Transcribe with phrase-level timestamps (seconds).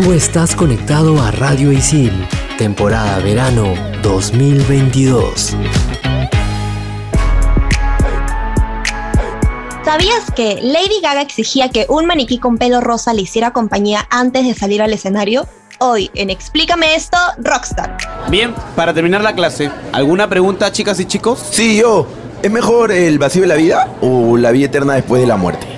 [0.00, 2.12] Tú estás conectado a Radio Isil,
[2.56, 3.74] temporada verano
[4.04, 5.56] 2022.
[9.84, 14.46] ¿Sabías que Lady Gaga exigía que un maniquí con pelo rosa le hiciera compañía antes
[14.46, 15.48] de salir al escenario?
[15.80, 17.96] Hoy en Explícame esto, Rockstar.
[18.30, 21.44] Bien, para terminar la clase, ¿alguna pregunta, chicas y chicos?
[21.50, 22.06] Sí, yo.
[22.40, 25.77] ¿Es mejor el vacío de la vida o la vida eterna después de la muerte?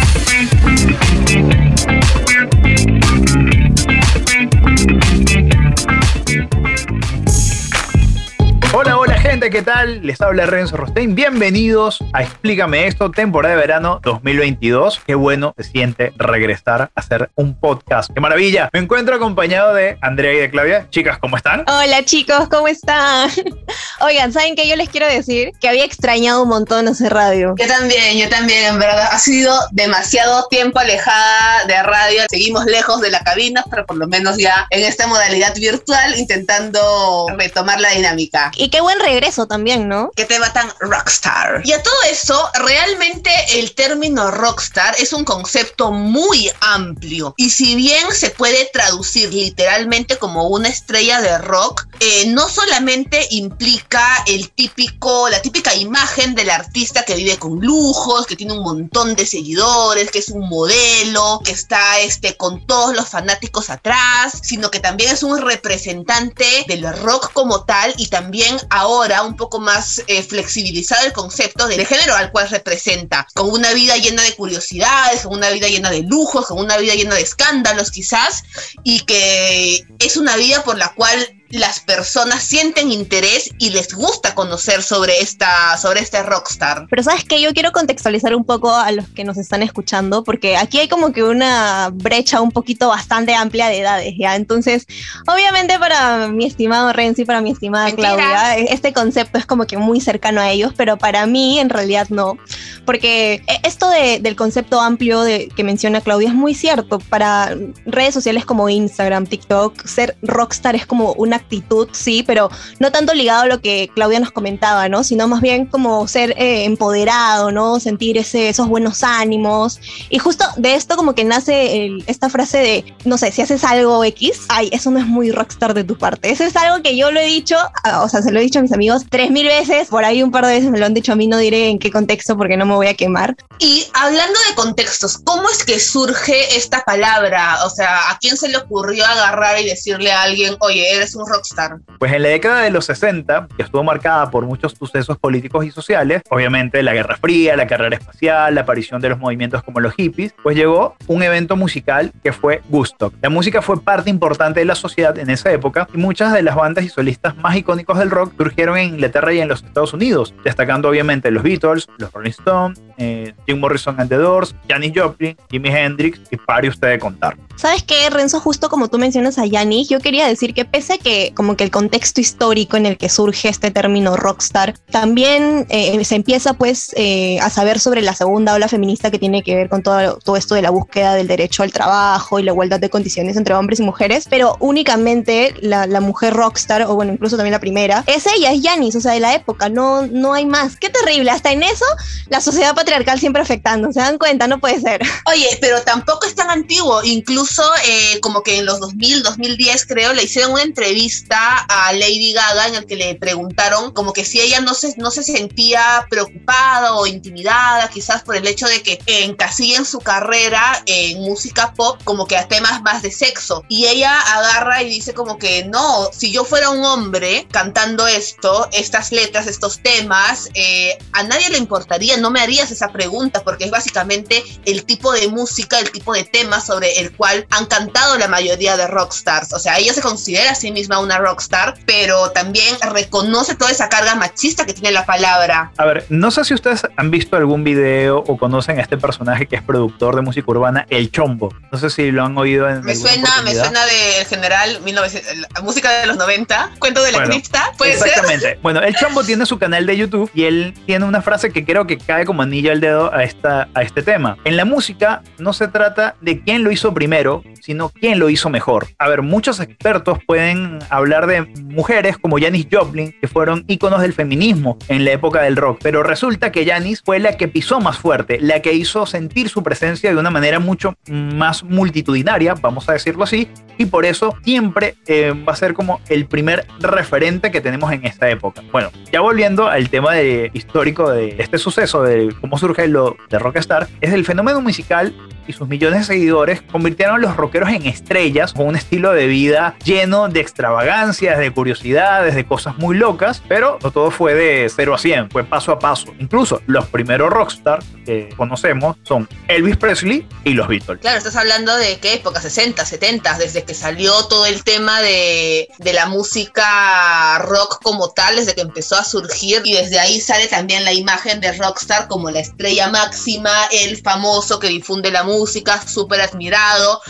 [9.81, 10.05] Tal?
[10.05, 11.15] Les habla Renzo Rostein.
[11.15, 15.01] Bienvenidos a Explícame esto, temporada de verano 2022.
[15.05, 18.11] Qué bueno se siente regresar a hacer un podcast.
[18.13, 18.69] ¡Qué maravilla!
[18.73, 20.87] Me encuentro acompañado de Andrea y de Claudia.
[20.89, 21.65] Chicas, ¿cómo están?
[21.67, 23.29] Hola chicos, ¿cómo están?
[24.01, 24.67] Oigan, ¿saben qué?
[24.67, 27.55] Yo les quiero decir que había extrañado un montón hacer radio.
[27.57, 29.09] Yo también, yo también, en verdad.
[29.11, 32.21] Ha sido demasiado tiempo alejada de radio.
[32.29, 37.27] Seguimos lejos de la cabina, pero por lo menos ya en esta modalidad virtual intentando
[37.37, 38.51] retomar la dinámica.
[38.57, 40.11] Y qué buen regreso también, ¿no?
[40.15, 41.61] Qué tan rockstar.
[41.63, 47.33] Y a todo eso, realmente el término rockstar es un concepto muy amplio.
[47.37, 53.27] Y si bien se puede traducir literalmente como una estrella de rock, eh, no solamente
[53.31, 58.63] implica el típico, la típica imagen del artista que vive con lujos, que tiene un
[58.63, 64.39] montón de seguidores, que es un modelo, que está este, con todos los fanáticos atrás,
[64.41, 69.59] sino que también es un representante del rock como tal y también ahora un poco
[69.61, 74.35] más eh, flexibilizado el concepto del género al cual representa, con una vida llena de
[74.35, 78.43] curiosidades, con una vida llena de lujos, con una vida llena de escándalos quizás,
[78.83, 84.33] y que es una vida por la cual las personas sienten interés y les gusta
[84.35, 86.87] conocer sobre esta sobre este rockstar.
[86.89, 90.57] Pero sabes que yo quiero contextualizar un poco a los que nos están escuchando porque
[90.57, 94.35] aquí hay como que una brecha un poquito bastante amplia de edades, ¿ya?
[94.35, 94.85] Entonces,
[95.27, 98.15] obviamente para mi estimado Renzi, para mi estimada Mentira.
[98.15, 102.07] Claudia, este concepto es como que muy cercano a ellos, pero para mí en realidad
[102.09, 102.37] no,
[102.85, 106.99] porque e, esto de- del concepto amplio de, que menciona Claudia es muy cierto.
[106.99, 112.91] Para redes sociales como Instagram, TikTok, ser rockstar es como una actitud, sí, pero no
[112.91, 115.03] tanto ligado a lo que Claudia nos comentaba, ¿no?
[115.03, 117.79] Sino más bien como ser eh, empoderado, ¿no?
[117.79, 119.79] Sentir ese, esos buenos ánimos.
[120.09, 123.63] Y justo de esto como que nace el- esta frase de, no sé, si haces
[123.63, 126.31] algo X, ay, eso no es muy rockstar de tu parte.
[126.31, 128.59] Eso es algo que yo lo he dicho, ah, o sea, se lo he dicho
[128.59, 130.93] a mis amigos tres mil veces, por ahí un par de veces me lo han
[130.93, 133.35] dicho a mí, no diré en qué contexto porque no me voy a quemar.
[133.59, 137.59] Y hablando de contextos, ¿cómo es que surge esta palabra?
[137.65, 141.25] O sea, ¿a quién se le ocurrió agarrar y decirle a alguien, oye, eres un
[141.31, 141.79] rockstar?
[141.99, 145.71] Pues en la década de los 60, que estuvo marcada por muchos sucesos políticos y
[145.71, 149.93] sociales, obviamente la Guerra Fría, la carrera espacial, la aparición de los movimientos como los
[149.93, 153.13] hippies, pues llegó un evento musical que fue Woodstock.
[153.21, 156.55] La música fue parte importante de la sociedad en esa época y muchas de las
[156.55, 160.33] bandas y solistas más icónicos del rock surgieron en Inglaterra y en los Estados Unidos,
[160.43, 165.35] destacando obviamente los Beatles, los Rolling Stones, eh, Jim Morrison and the Doors, Janis Joplin,
[165.49, 167.37] Jimi Hendrix y pare usted de contar.
[167.61, 168.39] ¿Sabes qué, Renzo?
[168.39, 171.63] Justo como tú mencionas a Yannick, yo quería decir que pese a que como que
[171.63, 176.91] el contexto histórico en el que surge este término rockstar, también eh, se empieza pues
[176.95, 180.37] eh, a saber sobre la segunda ola feminista que tiene que ver con todo, todo
[180.37, 183.79] esto de la búsqueda del derecho al trabajo y la igualdad de condiciones entre hombres
[183.79, 188.25] y mujeres, pero únicamente la, la mujer rockstar, o bueno, incluso también la primera, es
[188.25, 190.77] ella, es Yanis, o sea, de la época, no, no hay más.
[190.77, 191.85] Qué terrible, hasta en eso
[192.27, 194.47] la sociedad patriarcal siempre afectando, ¿se dan cuenta?
[194.47, 195.03] No puede ser.
[195.27, 197.03] Oye, pero tampoco es tan antiguo.
[197.03, 197.50] Incluso
[197.85, 202.67] eh, como que en los 2000, 2010 creo, le hicieron una entrevista a Lady Gaga
[202.67, 206.93] en el que le preguntaron como que si ella no se, no se sentía preocupada
[206.95, 212.27] o intimidada quizás por el hecho de que encasillen su carrera en música pop como
[212.27, 213.63] que a temas más de sexo.
[213.69, 218.69] Y ella agarra y dice como que no, si yo fuera un hombre cantando esto,
[218.71, 223.65] estas letras, estos temas, eh, a nadie le importaría, no me harías esa pregunta porque
[223.65, 227.65] es básicamente el tipo de música, el tipo de tema sobre el cual cual han
[227.65, 229.53] cantado la mayoría de rockstars.
[229.53, 233.89] O sea, ella se considera a sí misma una rockstar, pero también reconoce toda esa
[233.89, 235.71] carga machista que tiene la palabra.
[235.77, 239.47] A ver, no sé si ustedes han visto algún video o conocen a este personaje
[239.47, 241.53] que es productor de música urbana, El Chombo.
[241.71, 245.61] No sé si lo han oído en Me suena, me suena de general 1900, la
[245.61, 248.07] música de los 90, cuento de la Bueno, cripta, puede ser.
[248.07, 248.59] Exactamente.
[248.61, 251.87] Bueno, el Chombo tiene su canal de YouTube y él tiene una frase que creo
[251.87, 254.37] que cae como anillo al dedo a, esta, a este tema.
[254.43, 257.20] En la música no se trata de quién lo hizo primero,
[257.61, 258.87] sino quién lo hizo mejor.
[258.97, 264.13] A ver, muchos expertos pueden hablar de mujeres como Janis Joplin, que fueron íconos del
[264.13, 267.97] feminismo en la época del rock, pero resulta que Janis fue la que pisó más
[267.97, 272.93] fuerte, la que hizo sentir su presencia de una manera mucho más multitudinaria, vamos a
[272.93, 273.47] decirlo así,
[273.77, 278.05] y por eso siempre eh, va a ser como el primer referente que tenemos en
[278.05, 278.61] esta época.
[278.71, 283.39] Bueno, ya volviendo al tema de, histórico de este suceso, de cómo surge lo de
[283.39, 285.13] Rockstar, es el fenómeno musical
[285.51, 289.27] y sus millones de seguidores convirtieron a los rockeros en estrellas con un estilo de
[289.27, 294.71] vida lleno de extravagancias, de curiosidades, de cosas muy locas, pero no todo fue de
[294.73, 296.13] 0 a 100, fue paso a paso.
[296.19, 300.99] Incluso los primeros rockstars que conocemos son Elvis Presley y los Beatles.
[301.01, 305.67] Claro, estás hablando de qué época, 60, 70, desde que salió todo el tema de,
[305.77, 310.47] de la música rock como tal, desde que empezó a surgir y desde ahí sale
[310.47, 315.40] también la imagen de rockstar como la estrella máxima, el famoso que difunde la música,
[315.47, 317.01] súper admirado.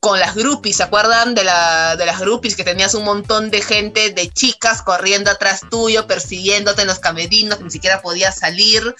[0.00, 3.62] Con las groupies, ¿se acuerdan de, la, de las groupies que tenías un montón de
[3.62, 8.94] gente, de chicas corriendo atrás tuyo, persiguiéndote en los camerinos, que ni siquiera podías salir?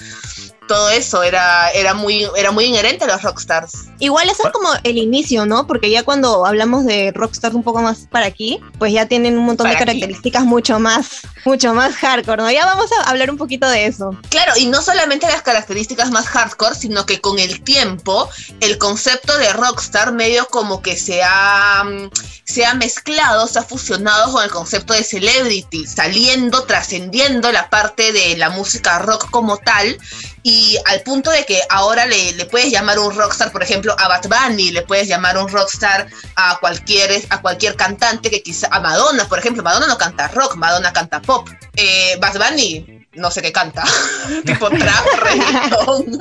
[0.66, 3.88] Todo eso era, era, muy, era muy inherente a los rockstars.
[3.99, 5.66] Igual eso es como el inicio, ¿no?
[5.66, 9.44] Porque ya cuando hablamos de rockstars un poco más para aquí, pues ya tienen un
[9.44, 9.84] montón de aquí.
[9.84, 12.50] características mucho más, mucho más hardcore, ¿no?
[12.50, 14.19] Ya vamos a hablar un poquito de eso.
[14.31, 18.28] Claro, y no solamente las características más hardcore, sino que con el tiempo
[18.60, 22.10] el concepto de rockstar medio como que se ha, mm,
[22.44, 28.12] se ha mezclado, se ha fusionado con el concepto de celebrity, saliendo, trascendiendo la parte
[28.12, 29.99] de la música rock como tal.
[30.46, 34.08] Y al punto de que ahora le, le puedes llamar un rockstar, por ejemplo, a
[34.08, 36.06] Bad Bunny, le puedes llamar un rockstar
[36.37, 40.56] a cualquier, a cualquier cantante que quizá, a Madonna, por ejemplo, Madonna no canta rock,
[40.56, 41.49] Madonna canta pop.
[41.76, 43.85] Eh, Bad Bunny, no sé qué canta,
[44.44, 46.19] tipo trap, reggaetón,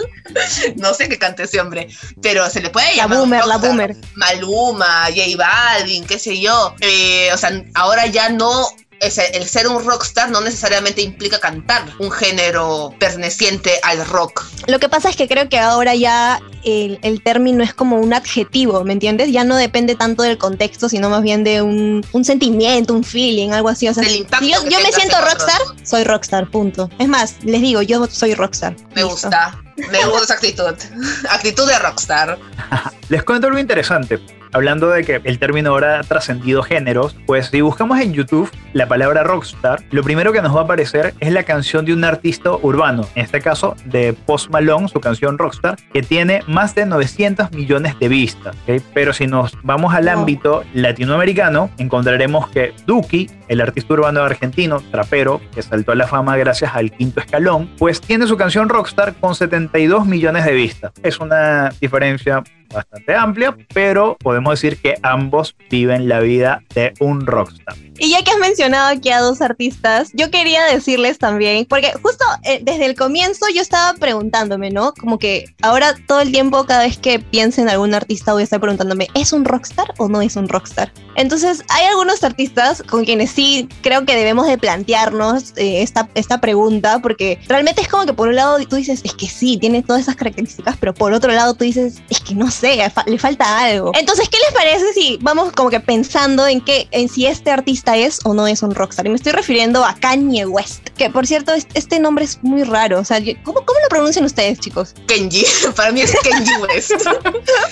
[0.77, 1.87] no sé qué canta ese hombre,
[2.21, 3.95] pero se le puede La llamar un boomer, la boomer.
[4.15, 6.75] Maluma, J Balvin, qué sé yo.
[6.79, 8.67] Eh, o sea, ahora ya no.
[9.03, 14.43] El, ser un rockstar no necesariamente implica cantar un género perteneciente al rock.
[14.67, 18.13] Lo que pasa es que creo que ahora ya el, el término es como un
[18.13, 19.31] adjetivo, ¿me entiendes?
[19.31, 23.51] Ya no depende tanto del contexto, sino más bien de un, un sentimiento, un feeling,
[23.51, 23.87] algo así.
[23.87, 25.33] O sea, si yo, me siento otros.
[25.33, 26.89] rockstar, soy rockstar, punto.
[26.99, 28.75] Es más, les digo, yo soy rockstar.
[28.95, 29.09] Me Listo.
[29.09, 29.63] gusta.
[29.91, 30.73] Me gusta esa actitud.
[31.29, 32.37] Actitud de rockstar.
[33.09, 34.19] Les cuento algo interesante.
[34.53, 38.87] Hablando de que el término ahora ha trascendido géneros, pues si buscamos en YouTube la
[38.87, 42.51] palabra rockstar, lo primero que nos va a aparecer es la canción de un artista
[42.51, 47.51] urbano, en este caso de Post Malone, su canción Rockstar, que tiene más de 900
[47.51, 48.55] millones de vistas.
[48.93, 55.41] Pero si nos vamos al ámbito latinoamericano, encontraremos que Duki, el artista urbano argentino, trapero,
[55.53, 59.35] que saltó a la fama gracias al quinto escalón, pues tiene su canción Rockstar con
[59.35, 60.91] 72 millones de vistas.
[61.01, 67.25] Es una diferencia bastante amplia, pero podemos decir que ambos viven la vida de un
[67.25, 67.75] rockstar.
[67.99, 72.25] Y ya que has mencionado aquí a dos artistas, yo quería decirles también, porque justo
[72.43, 74.93] eh, desde el comienzo yo estaba preguntándome, ¿no?
[74.93, 78.43] Como que ahora todo el tiempo, cada vez que piense en algún artista, voy a
[78.45, 80.91] estar preguntándome, ¿es un rockstar o no es un rockstar?
[81.15, 83.42] Entonces, hay algunos artistas con quienes sí
[83.81, 88.27] creo que debemos de plantearnos eh, esta, esta pregunta, porque realmente es como que por
[88.29, 91.53] un lado tú dices, es que sí, tiene todas esas características, pero por otro lado
[91.53, 93.91] tú dices, es que no sé, le falta algo.
[93.99, 97.95] Entonces, ¿qué les parece si vamos como que pensando en que en si este artista
[97.97, 99.05] es o no es un rockstar?
[99.05, 102.63] Y me estoy refiriendo a Kanye West, que por cierto, es- este nombre es muy
[102.63, 102.99] raro.
[102.99, 104.95] O sea, ¿cómo, pronuncian ustedes, chicos?
[105.07, 105.45] Kenji.
[105.75, 106.93] Para mí es Kenji West.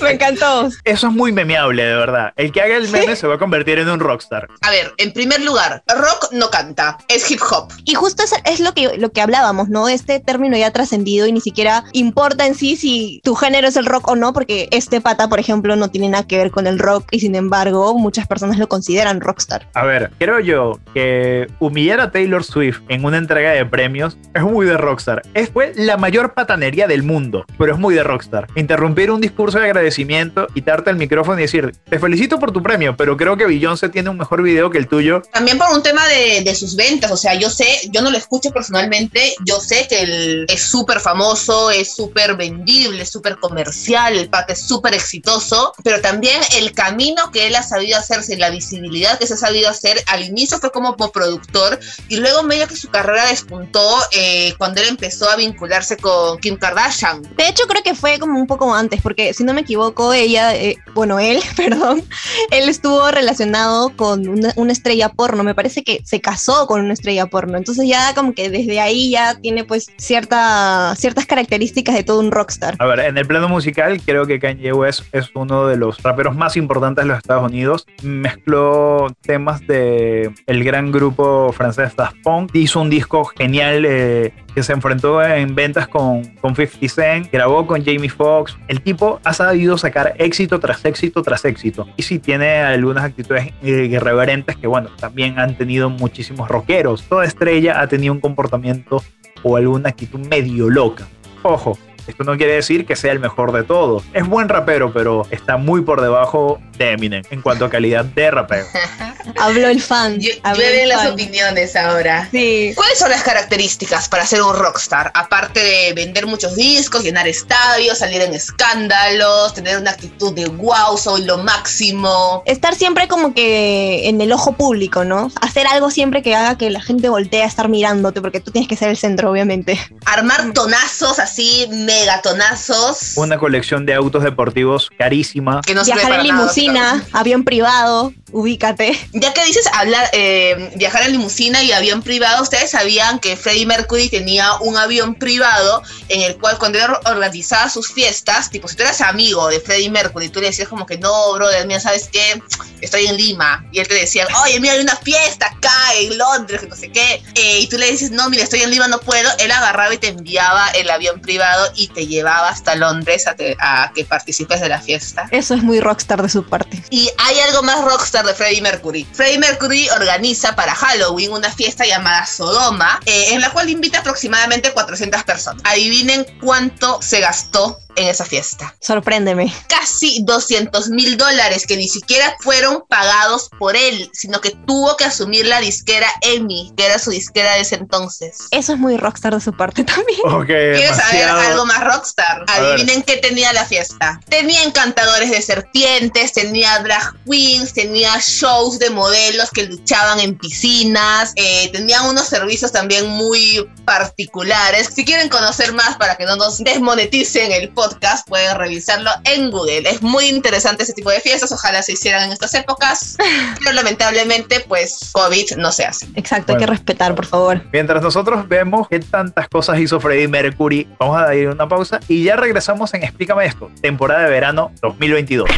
[0.01, 0.69] me encantó.
[0.83, 2.31] Eso es muy memeable, de verdad.
[2.35, 4.47] El que haga el meme se va a convertir en un rockstar.
[4.61, 7.69] A ver, en primer lugar, rock no canta, es hip hop.
[7.85, 9.89] Y justo es, es lo, que, lo que hablábamos, ¿no?
[9.89, 13.75] Este término ya ha trascendido y ni siquiera importa en sí si tu género es
[13.75, 16.67] el rock o no, porque este pata, por ejemplo, no tiene nada que ver con
[16.67, 19.67] el rock y sin embargo muchas personas lo consideran rockstar.
[19.73, 24.43] A ver, creo yo que humillar a Taylor Swift en una entrega de premios es
[24.43, 25.23] muy de rockstar.
[25.33, 28.47] Es fue la mayor patanería del mundo, pero es muy de rockstar.
[28.55, 32.95] Interrumpir un discurso de agradecimiento, quitarte el micrófono y decir, te felicito por tu premio,
[32.95, 35.21] pero creo que Beyoncé tiene un mejor video que el tuyo.
[35.33, 38.17] También por un tema de, de sus ventas, o sea, yo sé, yo no lo
[38.17, 44.29] escucho personalmente, yo sé que él es súper famoso, es súper vendible, súper comercial, el
[44.29, 49.17] pack es súper exitoso, pero también el camino que él ha sabido hacerse, la visibilidad
[49.17, 52.89] que se ha sabido hacer, al inicio fue como productor y luego medio que su
[52.89, 57.21] carrera despuntó eh, cuando él empezó a vincularse con Kim Kardashian.
[57.37, 60.55] De hecho, creo que fue como un poco antes, porque si no me equivoco, ella,
[60.55, 62.03] eh, bueno, él, perdón,
[62.51, 65.43] él estuvo relacionado con una, una estrella porno.
[65.43, 67.57] Me parece que se casó con una estrella porno.
[67.57, 72.31] Entonces ya como que desde ahí ya tiene pues cierta, ciertas características de todo un
[72.31, 72.75] rockstar.
[72.79, 76.35] A ver, en el plano musical, creo que Kanye West es uno de los raperos
[76.35, 77.85] más importantes de los Estados Unidos.
[78.03, 82.55] Mezcló temas de el gran grupo francés Daft Punk.
[82.55, 87.31] Hizo un disco genial eh, que se enfrentó en ventas con, con 50 Cent.
[87.31, 88.57] Grabó con Jamie Foxx.
[88.67, 91.87] El tipo ha sabido sacar éxito tras éxito tras éxito.
[91.97, 97.03] Y sí tiene algunas actitudes eh, irreverentes que, bueno, también han tenido muchísimos rockeros.
[97.03, 99.03] Toda estrella ha tenido un comportamiento
[99.43, 101.07] o alguna actitud medio loca.
[101.43, 101.77] Ojo,
[102.07, 104.03] esto no quiere decir que sea el mejor de todos.
[104.13, 108.31] Es buen rapero, pero está muy por debajo de Eminem en cuanto a calidad de
[108.31, 108.65] rapero.
[109.39, 110.19] Habló el fan.
[110.19, 111.13] Llueven el las fan.
[111.13, 112.27] opiniones ahora.
[112.31, 112.73] Sí.
[112.75, 115.11] ¿Cuáles son las características para ser un rockstar?
[115.13, 120.97] Aparte de vender muchos discos, llenar estadios, salir en escándalos, tener una actitud de wow,
[120.97, 122.43] soy lo máximo.
[122.45, 125.31] Estar siempre como que en el ojo público, ¿no?
[125.41, 128.67] Hacer algo siempre que haga que la gente voltee a estar mirándote, porque tú tienes
[128.67, 129.79] que ser el centro, obviamente.
[130.05, 133.17] Armar tonazos así, megatonazos.
[133.17, 135.61] Una colección de autos deportivos carísima.
[135.65, 138.97] Que no Viajar en nada, limusina, avión privado, ubícate.
[139.13, 143.65] Ya que dices hablar, eh, viajar en limusina y avión privado, ustedes sabían que Freddie
[143.65, 148.75] Mercury tenía un avión privado en el cual cuando él organizaba sus fiestas, tipo, si
[148.75, 152.09] tú eras amigo de Freddie Mercury, tú le decías como que no, brother, mira, ¿sabes
[152.11, 152.41] qué?
[152.81, 153.65] Estoy en Lima.
[153.71, 156.91] Y él te decía, oye, mira, hay una fiesta acá en Londres, que no sé
[156.91, 157.23] qué.
[157.35, 159.29] Eh, y tú le dices, no, mira, estoy en Lima, no puedo.
[159.39, 163.55] Él agarraba y te enviaba el avión privado y te llevaba hasta Londres a, te-
[163.59, 165.27] a que participes de la fiesta.
[165.31, 166.83] Eso es muy rockstar de su parte.
[166.89, 169.07] Y hay algo más rockstar de Freddie Mercury.
[169.13, 174.71] Freddie Mercury organiza para Halloween una fiesta llamada Sodoma, eh, en la cual invita aproximadamente
[174.71, 175.61] 400 personas.
[175.65, 178.75] Adivinen cuánto se gastó en esa fiesta.
[178.79, 179.53] Sorpréndeme.
[179.67, 185.05] Casi 200 mil dólares que ni siquiera fueron pagados por él, sino que tuvo que
[185.05, 188.37] asumir la disquera EMI, que era su disquera de ese entonces.
[188.51, 190.19] Eso es muy rockstar de su parte también.
[190.25, 192.45] Ok, ¿Quieres saber algo más rockstar?
[192.47, 192.73] A ver.
[192.73, 194.19] Adivinen qué tenía la fiesta.
[194.29, 201.33] Tenía encantadores de serpientes, tenía drag queens, tenía shows de modelos que luchaban en piscinas,
[201.35, 204.89] eh, tenían unos servicios también muy particulares.
[204.93, 207.80] Si quieren conocer más para que no nos desmoneticen el podcast,
[208.27, 209.89] pueden revisarlo en Google.
[209.89, 213.17] Es muy interesante ese tipo de fiestas, ojalá se hicieran en estas épocas,
[213.59, 216.07] pero lamentablemente pues COVID no se hace.
[216.15, 217.61] Exacto, hay que respetar, por favor.
[217.71, 222.23] Mientras nosotros vemos qué tantas cosas hizo Freddie Mercury, vamos a ir una pausa y
[222.23, 225.49] ya regresamos en Explícame esto, temporada de verano 2022.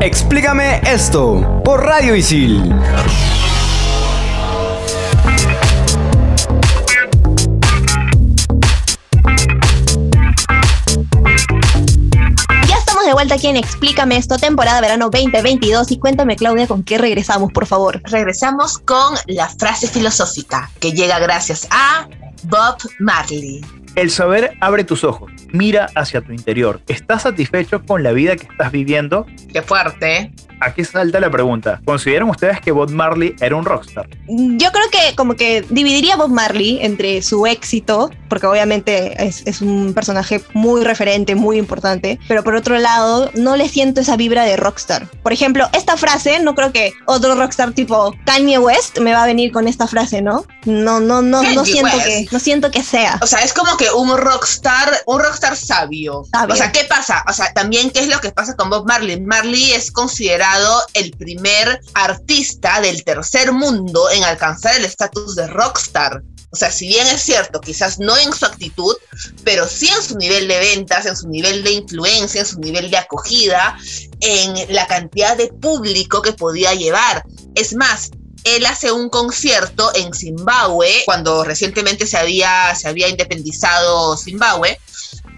[0.00, 2.74] Explícame esto por Radio Isil.
[13.10, 15.90] De vuelta aquí en Explícame esto, temporada verano 2022.
[15.90, 18.00] Y cuéntame, Claudia, con qué regresamos, por favor.
[18.04, 22.08] Regresamos con la frase filosófica que llega gracias a
[22.44, 23.62] Bob Marley.
[23.96, 26.80] El saber abre tus ojos, mira hacia tu interior.
[26.86, 29.26] ¿Estás satisfecho con la vida que estás viviendo?
[29.52, 30.30] Qué fuerte.
[30.60, 31.80] Aquí salta la pregunta.
[31.84, 34.08] ¿Consideran ustedes que Bob Marley era un rockstar?
[34.28, 39.42] Yo creo que como que dividiría a Bob Marley entre su éxito, porque obviamente es,
[39.46, 44.16] es un personaje muy referente, muy importante, pero por otro lado no le siento esa
[44.16, 45.08] vibra de rockstar.
[45.22, 49.26] Por ejemplo, esta frase, no creo que otro rockstar tipo Kanye West me va a
[49.26, 50.44] venir con esta frase, ¿no?
[50.64, 52.06] No, no, no, no siento West.
[52.06, 53.18] que, no siento que sea.
[53.22, 56.24] O sea, es como que un rockstar, un rockstar sabio.
[56.30, 56.54] Sabio.
[56.54, 57.24] O sea, ¿qué pasa?
[57.28, 59.20] O sea, también qué es lo que pasa con Bob Marley.
[59.20, 59.90] Marley es
[60.94, 66.22] el primer artista del tercer mundo en alcanzar el estatus de rockstar.
[66.52, 68.96] O sea, si bien es cierto, quizás no en su actitud,
[69.44, 72.90] pero sí en su nivel de ventas, en su nivel de influencia, en su nivel
[72.90, 73.78] de acogida,
[74.20, 77.22] en la cantidad de público que podía llevar.
[77.54, 78.10] Es más,
[78.42, 84.80] él hace un concierto en Zimbabue, cuando recientemente se había, se había independizado Zimbabue,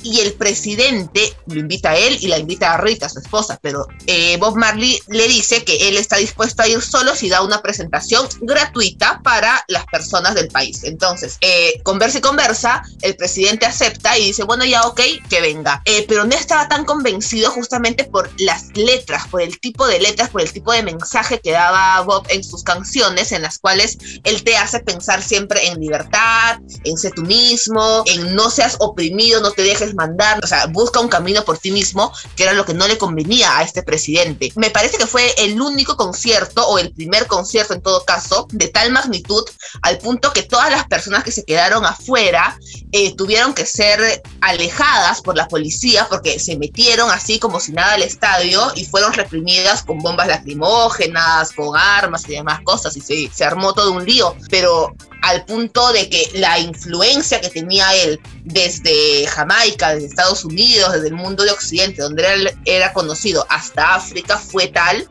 [0.03, 3.87] y el presidente lo invita a él y la invita a Rita, su esposa, pero
[4.07, 7.63] eh, Bob Marley le dice que él está dispuesto a ir solo si da una
[7.63, 10.85] presentación gratuita para las personas del país.
[10.85, 15.83] Entonces, eh, conversa y conversa, el presidente acepta y dice, bueno, ya ok, que venga.
[15.85, 20.31] Eh, pero no estaba tan convencido justamente por las letras, por el tipo de letras,
[20.31, 24.43] por el tipo de mensaje que daba Bob en sus canciones, en las cuales él
[24.43, 29.53] te hace pensar siempre en libertad, en ser tú mismo, en no seas oprimido, no
[29.53, 32.75] te dejes mandar, o sea, busca un camino por ti mismo, que era lo que
[32.75, 34.53] no le convenía a este presidente.
[34.57, 38.69] Me parece que fue el único concierto o el primer concierto en todo caso de
[38.69, 39.45] tal magnitud
[39.83, 42.59] al punto que todas las personas que se quedaron afuera
[42.93, 47.95] eh, tuvieron que ser alejadas por la policía porque se metieron así como si nada
[47.95, 53.31] al estadio y fueron reprimidas con bombas lacrimógenas, con armas y demás cosas y se,
[53.33, 54.37] se armó todo un lío.
[54.51, 60.93] Pero al punto de que la influencia que tenía él desde Jamaica, desde Estados Unidos,
[60.93, 65.09] desde el mundo de Occidente, donde era conocido, hasta África, fue tal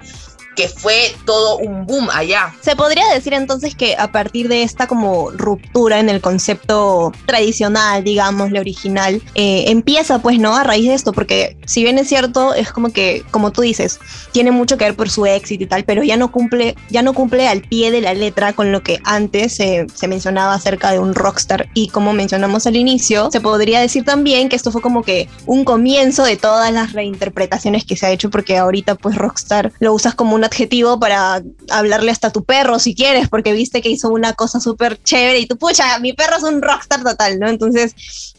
[0.55, 2.53] que fue todo un boom allá.
[2.62, 8.03] Se podría decir entonces que a partir de esta como ruptura en el concepto tradicional,
[8.03, 10.55] digamos, lo original, eh, empieza pues, ¿no?
[10.55, 14.00] A raíz de esto, porque si bien es cierto, es como que, como tú dices,
[14.31, 17.13] tiene mucho que ver por su éxito y tal, pero ya no cumple, ya no
[17.13, 21.13] cumple al pie de la letra con lo que antes se mencionaba acerca de un
[21.13, 25.29] rockstar y como mencionamos al inicio, se podría decir también que esto fue como que
[25.46, 29.93] un comienzo de todas las reinterpretaciones que se ha hecho, porque ahorita pues rockstar lo
[29.93, 33.89] usas como un adjetivo para hablarle hasta a tu perro si quieres, porque viste que
[33.89, 37.48] hizo una cosa súper chévere y tú, pucha, mi perro es un rockstar total, ¿no?
[37.48, 37.95] Entonces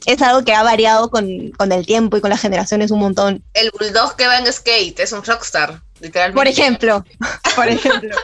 [0.07, 3.43] es algo que ha variado con, con el tiempo y con las generaciones un montón.
[3.55, 6.39] El bulldog que va en skate es un rockstar, literalmente.
[6.39, 7.05] Por ejemplo,
[7.57, 8.17] por ejemplo.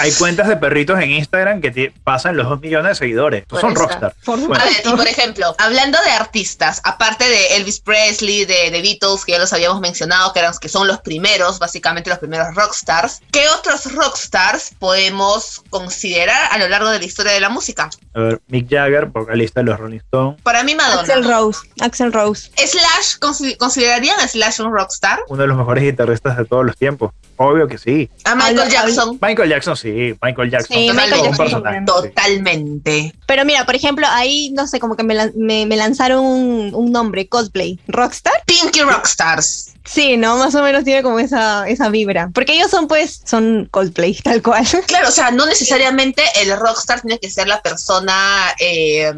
[0.00, 3.44] Hay cuentas de perritos en Instagram que pasan los 2 millones de seguidores.
[3.60, 4.14] son rockstar.
[4.24, 9.38] Por, por ejemplo, hablando de artistas, aparte de Elvis Presley, de The Beatles, que ya
[9.38, 13.92] los habíamos mencionado, que, eran, que son los primeros, básicamente los primeros rockstars, ¿qué otros
[13.94, 17.90] rockstars podemos considerar a lo largo de la historia de la música?
[18.14, 20.40] A ver, Mick Jagger, vocalista de los Rolling Stones.
[20.42, 21.02] Para mí, Madonna.
[21.02, 21.60] Axel Rose.
[21.80, 22.50] Axel Rose.
[22.56, 23.16] Slash,
[23.58, 25.20] ¿considerarían a Slash un rockstar?
[25.28, 27.12] Uno de los mejores guitarristas de todos los tiempos.
[27.36, 28.10] Obvio que sí.
[28.24, 29.18] A Michael Jackson.
[29.20, 30.14] Michael Jackson, sí.
[30.22, 30.76] Michael Jackson.
[30.76, 33.12] Sí, Michael Jackson Totalmente.
[33.26, 37.28] Pero mira, por ejemplo, ahí, no sé, como que me, me, lanzaron un, un, nombre,
[37.28, 37.80] Cosplay.
[37.88, 38.34] ¿Rockstar?
[38.46, 39.75] Pinky Rockstars.
[39.86, 40.36] Sí, ¿no?
[40.36, 42.30] Más o menos tiene como esa, esa vibra.
[42.34, 44.66] Porque ellos son, pues, son Coldplay, tal cual.
[44.86, 49.12] Claro, o sea, no necesariamente el rockstar tiene que ser la persona eh,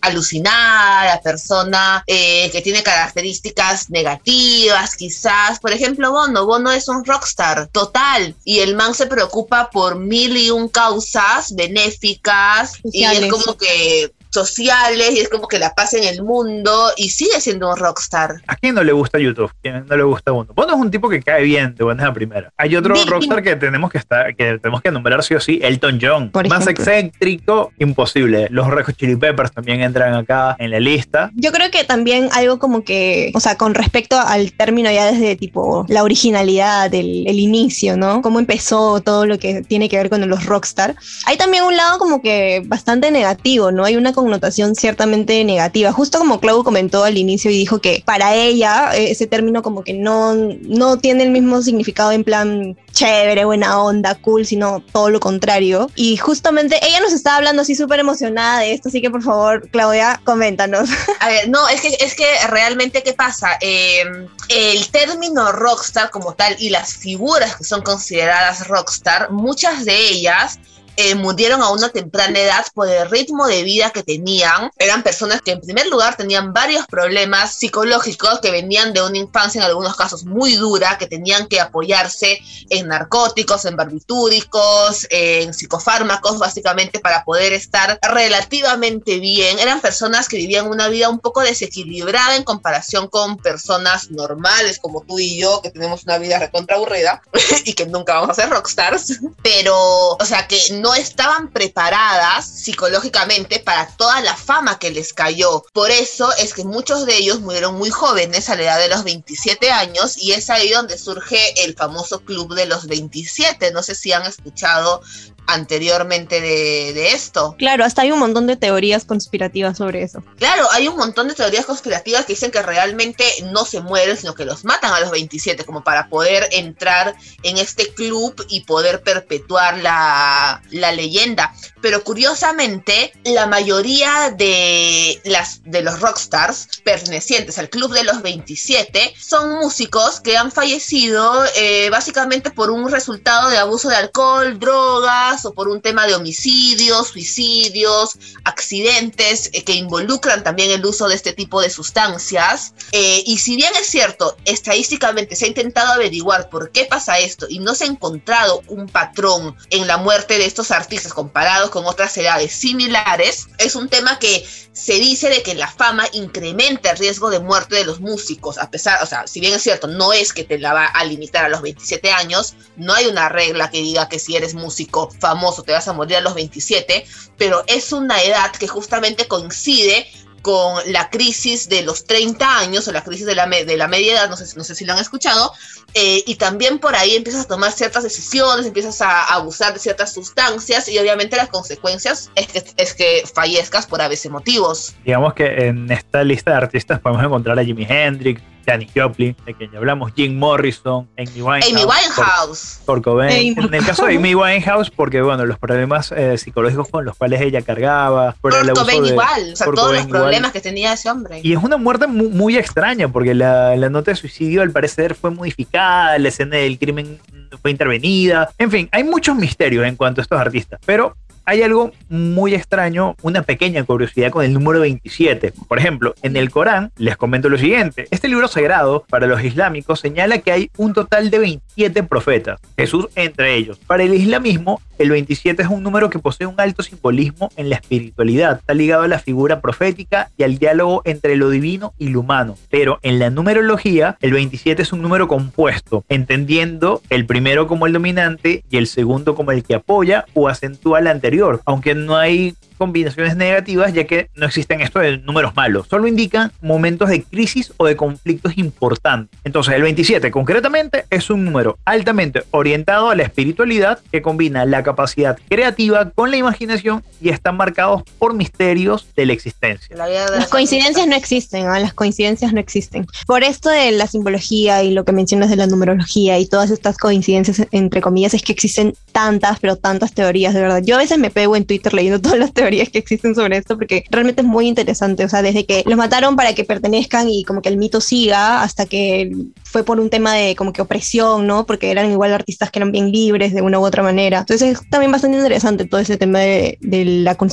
[0.00, 5.60] alucinada, la persona eh, que tiene características negativas, quizás.
[5.60, 6.46] Por ejemplo, Bono.
[6.46, 8.34] Bono es un rockstar total.
[8.44, 12.74] Y el man se preocupa por mil y un causas benéficas.
[12.84, 17.10] Y es como que sociales y es como que la pasa en el mundo y
[17.10, 18.42] sigue siendo un rockstar.
[18.46, 19.50] ¿A quién no le gusta YouTube?
[19.50, 20.52] ¿A quién no le gusta Bono?
[20.54, 22.52] Bono es un tipo que cae bien de buena primera.
[22.56, 25.98] Hay otro rockstar que tenemos que estar, que tenemos que nombrar sí o sí, Elton
[26.00, 26.30] John.
[26.48, 28.48] Más excéntrico, imposible.
[28.50, 31.30] Los Red Chili Peppers también entran acá en la lista.
[31.34, 35.36] Yo creo que también algo como que, o sea, con respecto al término ya desde
[35.36, 38.22] tipo la originalidad, el, el inicio, ¿no?
[38.22, 40.96] Cómo empezó todo lo que tiene que ver con los rockstar.
[41.26, 43.84] Hay también un lado como que bastante negativo, ¿no?
[43.84, 45.92] Hay una connotación ciertamente negativa.
[45.92, 49.82] Justo como Clau comentó al inicio y dijo que para ella eh, ese término como
[49.82, 55.10] que no, no tiene el mismo significado en plan chévere, buena onda, cool, sino todo
[55.10, 55.90] lo contrario.
[55.96, 59.68] Y justamente ella nos estaba hablando así súper emocionada de esto, así que por favor,
[59.70, 60.88] Claudia, coméntanos.
[61.20, 63.58] A ver, no, es que, es que realmente, ¿qué pasa?
[63.60, 70.08] Em, el término rockstar como tal y las figuras que son consideradas rockstar, muchas de
[70.08, 70.58] ellas
[70.96, 74.70] eh, murieron a una temprana edad por el ritmo de vida que tenían.
[74.76, 79.60] Eran personas que en primer lugar tenían varios problemas psicológicos que venían de una infancia
[79.60, 86.38] en algunos casos muy dura, que tenían que apoyarse en narcóticos, en barbitúricos, en psicofármacos,
[86.38, 89.58] básicamente para poder estar relativamente bien.
[89.58, 95.02] Eran personas que vivían una vida un poco desequilibrada en comparación con personas normales como
[95.02, 97.22] tú y yo, que tenemos una vida recontra aburrida
[97.64, 99.20] y que nunca vamos a ser rockstars.
[99.42, 99.76] Pero,
[100.12, 105.64] o sea, que no estaban preparadas psicológicamente para toda la fama que les cayó.
[105.72, 109.04] Por eso es que muchos de ellos murieron muy jóvenes, a la edad de los
[109.04, 113.70] 27 años, y es ahí donde surge el famoso club de los 27.
[113.70, 115.02] No sé si han escuchado
[115.46, 117.54] anteriormente de, esto.
[117.58, 120.22] Claro, hasta hay un montón de teorías conspirativas sobre eso.
[120.38, 124.34] Claro, hay un montón de teorías conspirativas que dicen que realmente no se mueren, sino
[124.34, 129.02] que los matan a los 27, como para poder entrar en este club y poder
[129.02, 131.54] perpetuar la, la leyenda.
[131.80, 139.14] Pero curiosamente, la mayoría de, las, de los rockstars pertenecientes al Club de los 27
[139.18, 145.44] son músicos que han fallecido eh, básicamente por un resultado de abuso de alcohol, drogas
[145.44, 151.14] o por un tema de homicidios, suicidios, accidentes eh, que involucran también el uso de
[151.14, 152.74] este tipo de sustancias.
[152.92, 157.46] Eh, y si bien es cierto, estadísticamente se ha intentado averiguar por qué pasa esto
[157.48, 161.84] y no se ha encontrado un patrón en la muerte de estos artistas comparados con
[161.86, 166.98] otras edades similares, es un tema que se dice de que la fama incrementa el
[166.98, 170.12] riesgo de muerte de los músicos, a pesar, o sea, si bien es cierto, no
[170.12, 173.70] es que te la va a limitar a los 27 años, no hay una regla
[173.70, 177.04] que diga que si eres músico famoso te vas a morir a los 27,
[177.36, 180.06] pero es una edad que justamente coincide
[180.42, 184.14] con la crisis de los 30 años o la crisis de la, de la media
[184.14, 185.52] edad, no sé, no sé si lo han escuchado,
[185.94, 190.12] eh, y también por ahí empiezas a tomar ciertas decisiones, empiezas a, abusar de ciertas
[190.12, 194.94] sustancias y obviamente las consecuencias es que, es que fallezcas por a veces motivos.
[195.04, 199.54] Digamos que en esta lista de artistas podemos encontrar a Jimi Hendrix, Janis Joplin, de
[199.54, 201.72] quien ya hablamos, Jim Morrison, Amy Winehouse.
[201.72, 202.80] Amy Winehouse.
[202.84, 203.58] Por, Cobain.
[203.58, 207.40] En el caso de Amy Winehouse, porque bueno, los problemas eh, psicológicos con los cuales
[207.40, 208.34] ella cargaba.
[208.40, 211.40] Por, el Cobain igual, o sea, todos los problemas que tenía ese hombre.
[211.42, 215.30] Y es una muerte muy, extraña, porque la, la, nota de suicidio al parecer fue
[215.30, 217.18] modificada, la escena del crimen
[217.60, 218.50] fue intervenida.
[218.58, 223.16] En fin, hay muchos misterios en cuanto a estos artistas, pero hay algo muy extraño,
[223.22, 225.52] una pequeña curiosidad con el número 27.
[225.68, 228.06] Por ejemplo, en el Corán les comento lo siguiente.
[228.10, 233.08] Este libro sagrado para los islámicos señala que hay un total de 27 profetas, Jesús
[233.14, 233.78] entre ellos.
[233.86, 237.76] Para el islamismo, el 27 es un número que posee un alto simbolismo en la
[237.76, 238.58] espiritualidad.
[238.58, 242.56] Está ligado a la figura profética y al diálogo entre lo divino y lo humano.
[242.70, 247.92] Pero en la numerología, el 27 es un número compuesto, entendiendo el primero como el
[247.92, 252.54] dominante y el segundo como el que apoya o acentúa el anterior aunque no hay
[252.82, 255.86] combinaciones negativas, ya que no existen esto de números malos.
[255.88, 259.38] Solo indican momentos de crisis o de conflictos importantes.
[259.44, 264.82] Entonces, el 27 concretamente es un número altamente orientado a la espiritualidad que combina la
[264.82, 269.94] capacidad creativa con la imaginación y están marcados por misterios de la existencia.
[269.96, 273.06] las coincidencias no existen, las coincidencias no existen.
[273.28, 276.98] Por esto de la simbología y lo que mencionas de la numerología y todas estas
[276.98, 280.82] coincidencias, entre comillas, es que existen tantas, pero tantas teorías, de verdad.
[280.82, 283.76] Yo a veces me pego en Twitter leyendo todas las teorías que existen sobre esto,
[283.76, 285.24] porque realmente es muy interesante.
[285.24, 288.62] O sea, desde que los mataron para que pertenezcan y como que el mito siga,
[288.62, 289.32] hasta que
[289.64, 291.64] fue por un tema de como que opresión, ¿no?
[291.66, 294.40] Porque eran igual artistas que eran bien libres de una u otra manera.
[294.40, 296.78] Entonces es también bastante interesante todo ese tema de,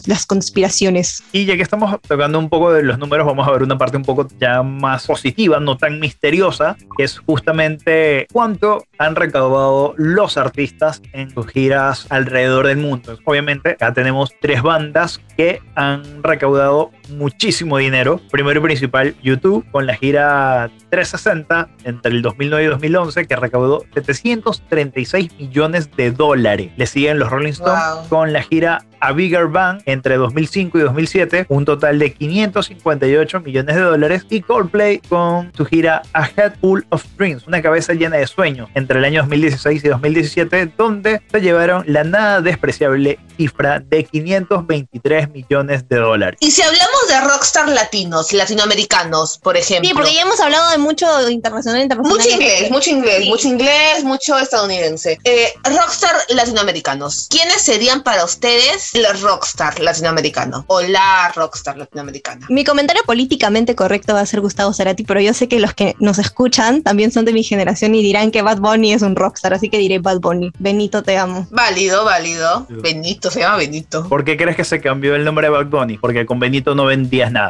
[0.05, 1.23] las conspiraciones.
[1.31, 3.97] Y ya que estamos tocando un poco de los números, vamos a ver una parte
[3.97, 10.37] un poco ya más positiva, no tan misteriosa, que es justamente cuánto han recaudado los
[10.37, 13.17] artistas en sus giras alrededor del mundo.
[13.23, 14.89] Obviamente, acá tenemos tres bandas
[15.37, 18.19] que han recaudado muchísimo dinero.
[18.31, 23.83] Primero y principal, YouTube, con la gira 360 entre el 2009 y 2011, que recaudó
[23.93, 26.71] 736 millones de dólares.
[26.77, 31.45] Le siguen los Rolling Stones con la gira a Bigger Bang entre 2005 y 2007,
[31.49, 36.81] un total de 558 millones de dólares, y Coldplay con su gira A Head Full
[36.89, 41.41] of Dreams, una cabeza llena de sueños, entre el año 2016 y 2017, donde se
[41.41, 46.37] llevaron la nada despreciable cifra de 523 millones de dólares.
[46.41, 49.87] Y si hablamos de rockstar latinos, latinoamericanos, por ejemplo.
[49.87, 52.17] Sí, porque ya hemos hablado de mucho internacional, internacional.
[52.17, 55.17] Mucho inglés, mucho inglés, mucho inglés, mucho estadounidense.
[55.23, 62.47] Eh, rockstar latinoamericanos, ¿quiénes serían para ustedes el rockstar latinoamericano o la rockstar latinoamericana.
[62.49, 65.95] Mi comentario políticamente correcto va a ser Gustavo Cerati, pero yo sé que los que
[65.99, 69.53] nos escuchan también son de mi generación y dirán que Bad Bunny es un rockstar,
[69.53, 70.51] así que diré Bad Bunny.
[70.59, 71.47] Benito, te amo.
[71.51, 72.65] Válido, válido.
[72.69, 74.07] Benito, se llama Benito.
[74.07, 75.97] ¿Por qué crees que se cambió el nombre de Bad Bunny?
[75.97, 77.49] Porque con Benito no vendías nada.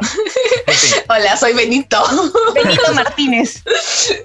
[1.08, 1.98] Hola, soy Benito.
[2.54, 3.62] Benito Martínez.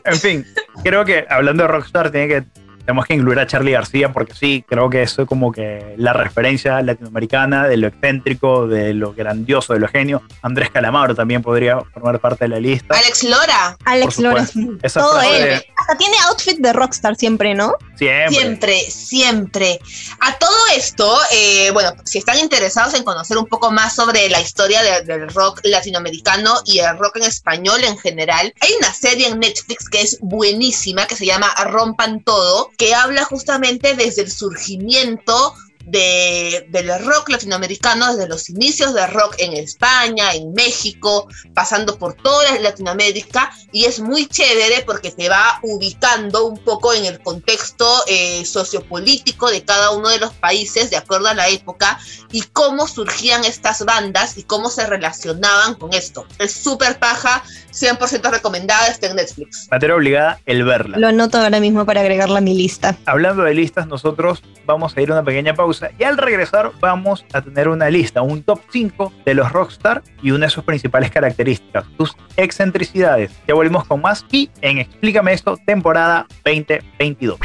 [0.04, 0.46] En fin,
[0.84, 4.64] creo que hablando de rockstar tiene que tenemos que incluir a Charlie García porque sí,
[4.68, 9.74] creo que eso es como que la referencia latinoamericana de lo excéntrico, de lo grandioso,
[9.74, 10.22] de lo genio.
[10.44, 12.96] Andrés Calamaro también podría formar parte de la lista.
[12.96, 13.78] Alex Lora.
[13.86, 14.48] Alex Lora.
[14.94, 15.66] Todo él.
[15.78, 17.74] Hasta tiene outfit de rockstar siempre, ¿no?
[17.96, 18.36] Siempre.
[18.36, 19.80] Siempre, siempre.
[20.20, 24.42] A todo esto, eh, bueno, si están interesados en conocer un poco más sobre la
[24.42, 29.40] historia del rock latinoamericano y el rock en español en general, hay una serie en
[29.40, 35.54] Netflix que es buenísima, que se llama Rompan Todo, que habla justamente desde el surgimiento
[35.86, 42.14] de, del rock latinoamericano desde los inicios del rock en España, en México, pasando por
[42.16, 47.86] toda Latinoamérica y es muy chévere porque te va ubicando un poco en el contexto
[48.08, 52.00] eh, sociopolítico de cada uno de los países de acuerdo a la época
[52.32, 56.26] y cómo surgían estas bandas y cómo se relacionaban con esto.
[56.40, 59.68] Es súper paja, 100% recomendada, está en Netflix.
[59.70, 60.98] Materia obligada, el verla.
[60.98, 62.98] Lo anoto ahora mismo para agregarla a mi lista.
[63.06, 67.26] Hablando de listas, nosotros vamos a ir a una pequeña pausa y al regresar vamos
[67.34, 71.12] a tener una lista, un top 5 de los rockstar y una de sus principales
[71.12, 73.32] características, sus excentricidades.
[73.48, 77.40] Ya volvemos con más y en Explícame esto, temporada 2022.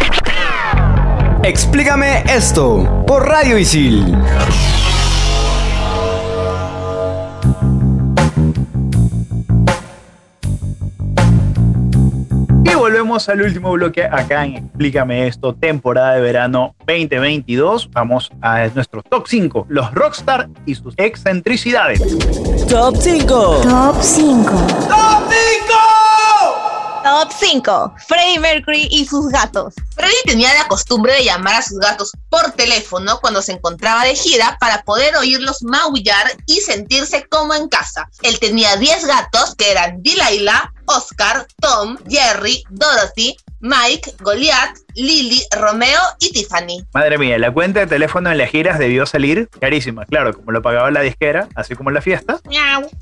[1.42, 4.14] Explícame esto por Radio Isil.
[12.64, 17.90] Y volvemos al último bloque acá en Explícame esto, temporada de verano 2022.
[17.90, 22.00] Vamos a nuestro top 5, los rockstar y sus excentricidades.
[22.68, 23.60] Top 5.
[23.62, 24.50] Top 5.
[24.88, 25.99] Top 5.
[28.06, 29.74] Freddie Mercury y sus gatos.
[29.94, 34.14] Freddie tenía la costumbre de llamar a sus gatos por teléfono cuando se encontraba de
[34.14, 38.08] gira para poder oírlos maullar y sentirse como en casa.
[38.22, 46.00] Él tenía 10 gatos que eran Delilah, Oscar, Tom, Jerry, Dorothy, Mike, Goliath, Lily, Romeo
[46.18, 46.84] y Tiffany.
[46.92, 50.62] Madre mía, la cuenta de teléfono en las giras debió salir carísima, claro, como lo
[50.62, 52.40] pagaba la disquera, así como en la fiesta.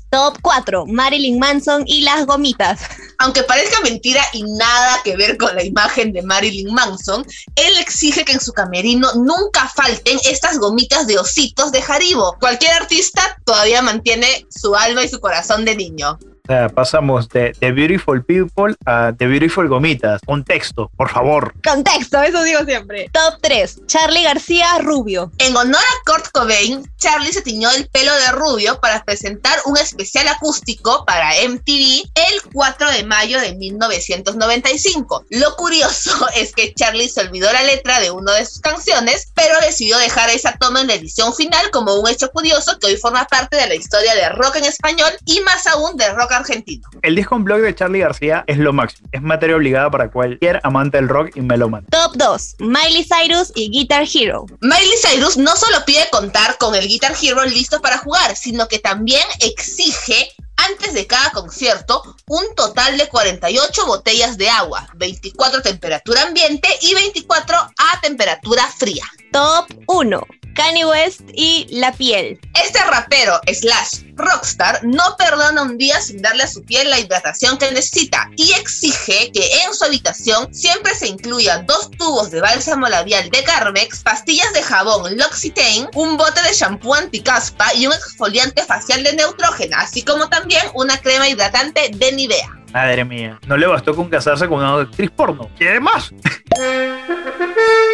[0.09, 0.85] Top 4.
[0.85, 2.81] Marilyn Manson y las gomitas.
[3.19, 8.25] Aunque parezca mentira y nada que ver con la imagen de Marilyn Manson, él exige
[8.25, 12.35] que en su camerino nunca falten estas gomitas de ositos de Haribo.
[12.39, 16.17] Cualquier artista todavía mantiene su alma y su corazón de niño.
[16.49, 20.19] O sea, pasamos de The Beautiful People a The Beautiful Gomitas.
[20.25, 21.53] Contexto, por favor.
[21.63, 23.07] Contexto, eso digo siempre.
[23.13, 23.81] Top 3.
[23.85, 25.31] Charlie García Rubio.
[25.37, 29.77] En honor a Kurt Cobain, Charlie se tiñó el pelo de rubio para presentar un
[29.77, 35.25] especial acústico para MTV el 4 de mayo de 1995.
[35.29, 39.53] Lo curioso es que Charlie se olvidó la letra de una de sus canciones, pero
[39.61, 43.25] decidió dejar esa toma en la edición final como un hecho curioso que hoy forma
[43.25, 46.87] parte de la historia de rock en español y más aún de rock argentino.
[47.01, 49.07] El disco en blog de Charlie García es lo máximo.
[49.11, 51.87] Es materia obligada para cualquier amante del rock y melómano.
[51.91, 52.55] Top 2.
[52.59, 54.45] Miley Cyrus y Guitar Hero.
[54.61, 58.79] Miley Cyrus no solo pide contar con el Guitar Hero listo para jugar, sino que
[58.79, 65.61] también exige antes de cada concierto un total de 48 botellas de agua, 24 a
[65.61, 69.05] temperatura ambiente y 24 a temperatura fría.
[69.31, 70.21] Top 1.
[70.55, 72.39] Kanye West y La Piel.
[72.53, 77.57] Este rapero slash rockstar no perdona un día sin darle a su piel la hidratación
[77.57, 82.87] que necesita y exige que en su habitación siempre se incluya dos tubos de bálsamo
[82.87, 88.63] labial de Carmex, pastillas de jabón L'Occitane, un bote de shampoo anticaspa y un exfoliante
[88.63, 92.59] facial de Neutrogena, así como también una crema hidratante de Nivea.
[92.73, 95.49] Madre mía, no le bastó con casarse con una actriz porno.
[95.57, 96.11] ¿Quiere más?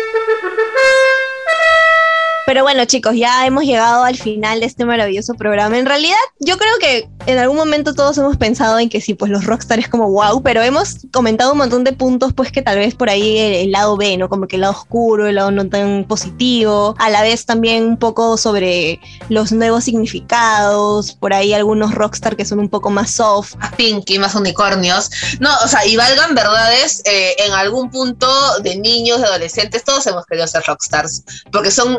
[2.46, 5.80] Pero bueno, chicos, ya hemos llegado al final de este maravilloso programa.
[5.80, 9.32] En realidad, yo creo que en algún momento todos hemos pensado en que sí, pues
[9.32, 12.78] los rockstar es como wow, pero hemos comentado un montón de puntos, pues que tal
[12.78, 14.30] vez por ahí el, lado B, ¿no?
[14.30, 16.94] Como que el lado oscuro, el lado no tan positivo.
[17.00, 22.46] A la vez también un poco sobre los nuevos significados, por ahí algunos rockstar que
[22.46, 23.56] son un poco más soft.
[23.56, 25.10] Más pinky, más unicornios.
[25.40, 28.28] No, o sea, y valgan verdades, eh, en algún punto
[28.62, 31.98] de niños, de adolescentes, todos hemos querido ser rockstars, porque son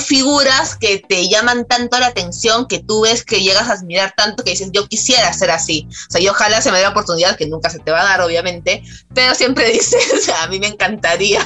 [0.00, 4.44] figuras que te llaman tanto la atención que tú ves que llegas a admirar tanto
[4.44, 5.88] que dices, yo quisiera ser así.
[5.90, 8.04] O sea, yo ojalá se me dé la oportunidad, que nunca se te va a
[8.04, 8.82] dar, obviamente,
[9.14, 11.44] pero siempre dices, a mí me encantaría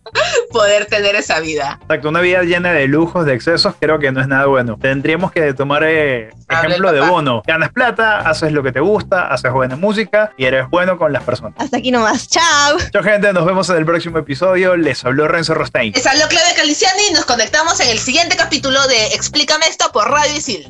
[0.50, 1.78] poder tener esa vida.
[1.82, 4.78] Exacto, una vida llena de lujos, de excesos, creo que no es nada bueno.
[4.80, 7.42] Tendríamos que tomar eh, ejemplo de Bono.
[7.46, 11.22] Ganas plata, haces lo que te gusta, haces buena música y eres bueno con las
[11.22, 11.54] personas.
[11.58, 12.28] Hasta aquí nomás.
[12.28, 12.78] Chao.
[12.92, 13.32] Chao, gente.
[13.32, 14.76] Nos vemos en el próximo episodio.
[14.76, 15.92] Les habló Renzo Rostein.
[15.92, 20.10] Les habló Claudia Caliciani y nos conectamos en el siguiente capítulo de Explícame esto por
[20.10, 20.66] Radio Isil.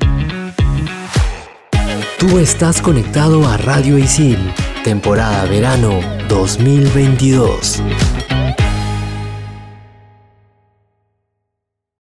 [2.19, 4.37] Tú estás conectado a Radio Isil,
[4.83, 7.81] temporada verano 2022.